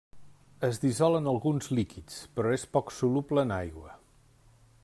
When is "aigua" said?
3.63-3.99